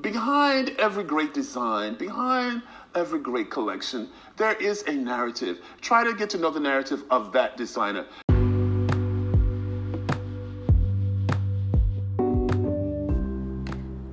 [0.00, 2.62] behind every great design, behind
[2.94, 5.60] every great collection, there is a narrative.
[5.80, 8.06] Try to get to know the narrative of that designer.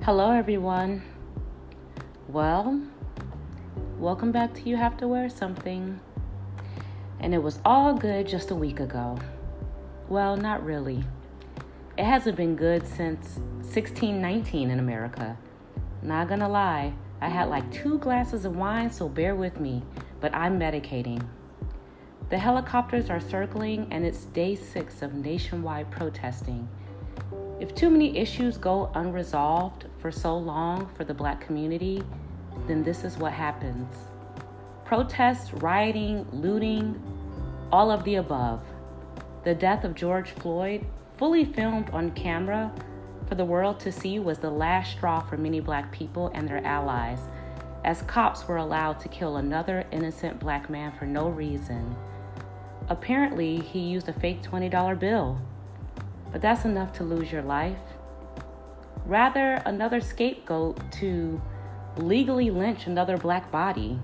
[0.04, 1.02] Hello, everyone.
[2.28, 2.82] Well,
[3.98, 6.00] welcome back to You Have to Wear Something.
[7.20, 9.18] And it was all good just a week ago.
[10.08, 11.04] Well, not really.
[11.96, 15.36] It hasn't been good since 1619 in America.
[16.02, 19.82] Not gonna lie, I had like two glasses of wine, so bear with me,
[20.20, 21.24] but I'm medicating.
[22.30, 26.68] The helicopters are circling, and it's day six of nationwide protesting.
[27.58, 32.02] If too many issues go unresolved for so long for the black community,
[32.66, 33.94] then this is what happens
[34.84, 36.98] protests, rioting, looting,
[37.70, 38.62] all of the above.
[39.44, 40.86] The death of George Floyd,
[41.18, 42.72] fully filmed on camera
[43.28, 46.64] for the world to see, was the last straw for many black people and their
[46.64, 47.20] allies,
[47.84, 51.94] as cops were allowed to kill another innocent black man for no reason.
[52.88, 55.40] Apparently, he used a fake $20 bill
[56.30, 57.78] but that's enough to lose your life.
[59.06, 61.40] Rather, another scapegoat to
[61.96, 63.98] legally lynch another black body.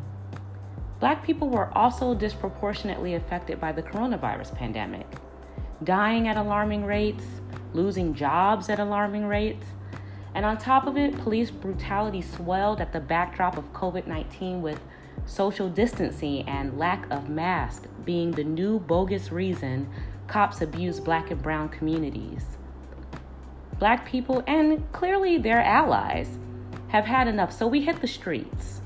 [1.01, 5.07] Black people were also disproportionately affected by the coronavirus pandemic,
[5.83, 7.25] dying at alarming rates,
[7.75, 9.67] losing jobs at alarming rates.
[10.35, 14.81] And on top of it, police brutality swelled at the backdrop of COVID 19 with
[15.27, 19.89] social distancing and lack of masks being the new bogus reason
[20.27, 22.45] cops abuse black and brown communities.
[23.79, 26.39] Black people, and clearly their allies,
[26.89, 28.81] have had enough, so we hit the streets.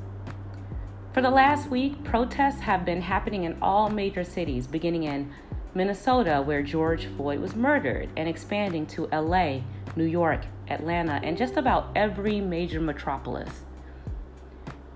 [1.12, 5.32] For the last week, protests have been happening in all major cities, beginning in
[5.78, 9.60] Minnesota, where George Floyd was murdered, and expanding to LA,
[9.96, 13.62] New York, Atlanta, and just about every major metropolis.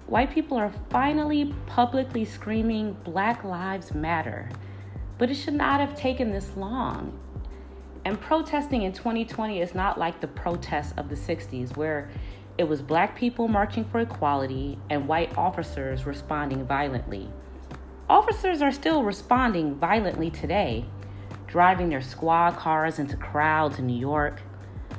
[0.06, 4.50] White people are finally publicly screaming Black Lives Matter
[5.22, 7.16] but it should not have taken this long.
[8.04, 12.10] And protesting in 2020 is not like the protests of the 60s, where
[12.58, 17.30] it was black people marching for equality and white officers responding violently.
[18.12, 20.84] Officers are still responding violently today,
[21.46, 24.42] driving their squad cars into crowds in New York,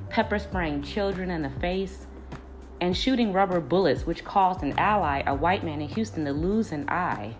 [0.10, 2.08] pepper spraying children in the face,
[2.82, 6.72] and shooting rubber bullets, which caused an ally, a white man in Houston, to lose
[6.72, 7.36] an eye.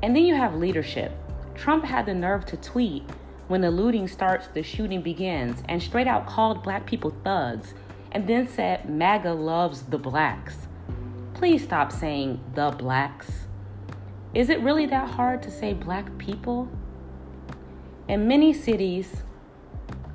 [0.00, 1.10] And then you have leadership
[1.56, 3.02] Trump had the nerve to tweet
[3.48, 7.74] when the looting starts, the shooting begins, and straight out called black people thugs,
[8.12, 10.68] and then said MAGA loves the blacks.
[11.34, 13.48] Please stop saying the blacks.
[14.34, 16.68] Is it really that hard to say black people?
[18.08, 19.22] In many cities,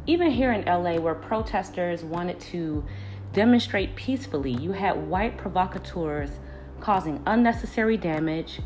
[0.06, 2.84] even here in LA, where protesters wanted to
[3.34, 6.30] demonstrate peacefully, you had white provocateurs
[6.80, 8.60] causing unnecessary damage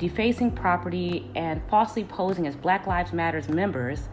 [0.00, 4.08] defacing property, and falsely posing as Black Lives Matters members,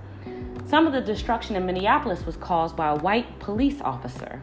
[0.65, 4.41] some of the destruction in Minneapolis was caused by a white police officer.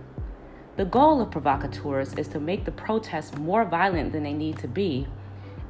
[0.76, 4.68] The goal of provocateurs is to make the protests more violent than they need to
[4.68, 5.06] be,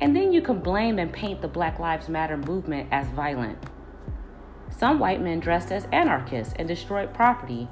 [0.01, 3.59] and then you can blame and paint the Black Lives Matter movement as violent.
[4.71, 7.69] Some white men dressed as anarchists and destroyed property,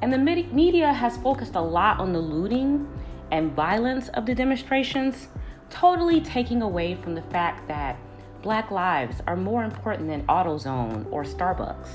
[0.00, 2.88] and the media has focused a lot on the looting
[3.30, 5.28] and violence of the demonstrations
[5.70, 7.96] totally taking away from the fact that
[8.42, 11.88] black lives are more important than AutoZone or Starbucks.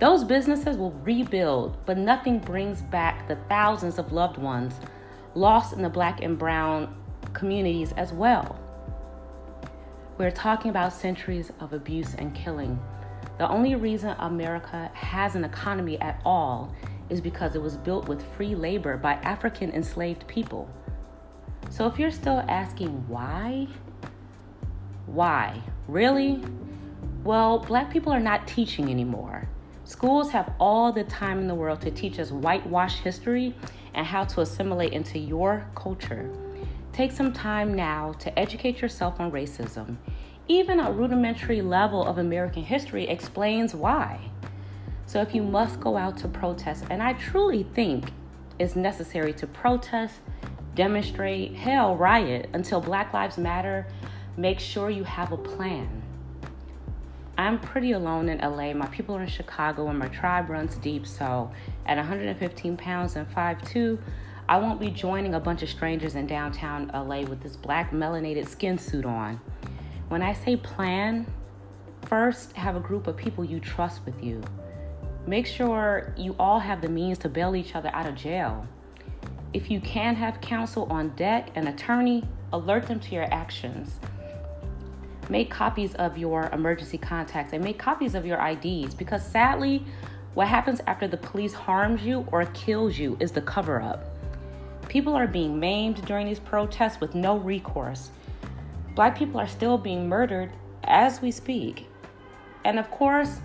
[0.00, 4.74] Those businesses will rebuild, but nothing brings back the thousands of loved ones
[5.34, 6.94] lost in the black and brown
[7.34, 8.58] communities as well.
[10.16, 12.78] We're talking about centuries of abuse and killing.
[13.38, 16.72] The only reason America has an economy at all
[17.10, 20.70] is because it was built with free labor by African enslaved people.
[21.68, 23.66] So if you're still asking why,
[25.06, 25.60] why?
[25.88, 26.42] Really?
[27.24, 29.48] Well, black people are not teaching anymore.
[29.84, 33.54] Schools have all the time in the world to teach us whitewash history
[33.94, 36.30] and how to assimilate into your culture.
[36.92, 39.96] Take some time now to educate yourself on racism.
[40.46, 44.20] Even a rudimentary level of American history explains why.
[45.06, 48.10] So, if you must go out to protest, and I truly think
[48.58, 50.20] it's necessary to protest
[50.74, 53.86] demonstrate, hell, riot until Black Lives Matter.
[54.36, 56.02] Make sure you have a plan.
[57.36, 58.72] I'm pretty alone in LA.
[58.74, 61.06] My people are in Chicago and my tribe runs deep.
[61.06, 61.50] So
[61.86, 63.98] at 115 pounds and 5'2,
[64.48, 68.46] I won't be joining a bunch of strangers in downtown LA with this black melanated
[68.48, 69.40] skin suit on.
[70.08, 71.26] When I say plan,
[72.02, 74.42] first have a group of people you trust with you.
[75.26, 78.66] Make sure you all have the means to bail each other out of jail.
[79.54, 83.98] If you can have counsel on deck, an attorney, alert them to your actions.
[85.28, 89.84] Make copies of your emergency contacts and make copies of your IDs because sadly,
[90.34, 94.04] what happens after the police harms you or kills you is the cover up.
[94.88, 98.10] People are being maimed during these protests with no recourse.
[98.94, 100.50] Black people are still being murdered
[100.84, 101.86] as we speak.
[102.64, 103.40] And of course,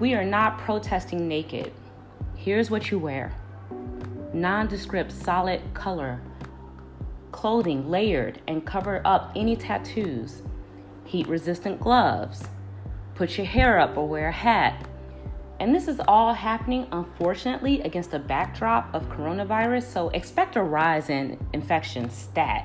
[0.00, 1.72] we are not protesting naked.
[2.36, 3.32] Here's what you wear
[4.34, 6.18] nondescript, solid color,
[7.32, 10.42] clothing layered and cover up any tattoos,
[11.12, 12.42] heat resistant gloves,
[13.14, 14.88] put your hair up or wear a hat.
[15.60, 21.10] And this is all happening, unfortunately, against a backdrop of coronavirus, so expect a rise
[21.10, 22.64] in infection stat.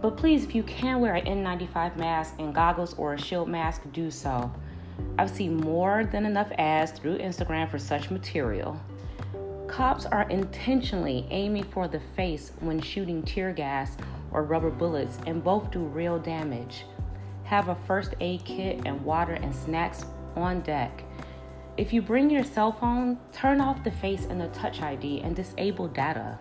[0.00, 3.82] But please, if you can wear an N95 mask and goggles or a shield mask,
[3.92, 4.50] do so.
[5.18, 8.80] I've seen more than enough ads through Instagram for such material.
[9.66, 13.96] Cops are intentionally aiming for the face when shooting tear gas
[14.30, 16.84] or rubber bullets, and both do real damage.
[17.50, 20.04] Have a first aid kit and water and snacks
[20.36, 21.02] on deck.
[21.76, 25.34] If you bring your cell phone, turn off the face and the touch ID and
[25.34, 26.38] disable data.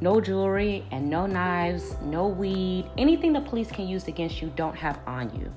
[0.00, 4.74] No jewelry and no knives, no weed, anything the police can use against you don't
[4.74, 5.48] have on you.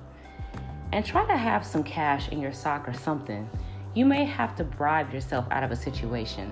[0.92, 3.50] And try to have some cash in your sock or something.
[3.96, 6.52] You may have to bribe yourself out of a situation.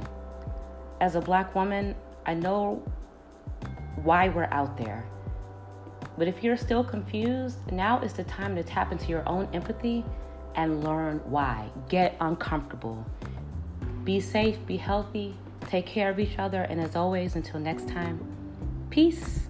[1.02, 1.94] As a black woman,
[2.26, 2.82] I know
[4.02, 5.06] why we're out there.
[6.18, 10.06] But if you're still confused, now is the time to tap into your own empathy
[10.56, 11.70] and learn why.
[11.90, 13.06] Get uncomfortable.
[14.04, 15.36] Be safe, be healthy,
[15.70, 18.20] take care of each other, and as always, until next time,
[18.90, 19.48] peace.